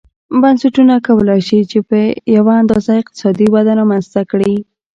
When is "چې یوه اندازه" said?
1.71-2.91